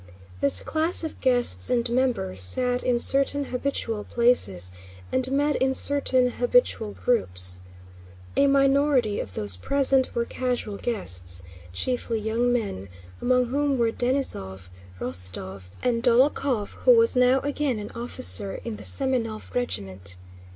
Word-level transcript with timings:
This 0.39 0.63
class 0.63 1.03
of 1.03 1.19
guests 1.21 1.69
and 1.69 1.87
members 1.91 2.41
sat 2.41 2.81
in 2.81 2.97
certain 2.97 3.43
habitual 3.43 4.03
places 4.03 4.73
and 5.11 5.31
met 5.31 5.55
in 5.57 5.75
certain 5.75 6.31
habitual 6.39 6.93
groups. 6.93 7.59
A 8.35 8.47
minority 8.47 9.19
of 9.19 9.35
those 9.35 9.55
present 9.55 10.15
were 10.15 10.25
casual 10.25 10.77
guests—chiefly 10.77 12.19
young 12.19 12.51
men, 12.51 12.89
among 13.21 13.49
whom 13.49 13.77
were 13.77 13.91
Denísov, 13.91 14.69
Rostóv, 14.99 15.69
and 15.83 16.01
Dólokhov—who 16.01 16.91
was 16.91 17.15
now 17.15 17.39
again 17.41 17.77
an 17.77 17.91
officer 17.93 18.53
in 18.63 18.77
the 18.77 18.83
Semënov 18.83 19.53
regiment. 19.53 20.15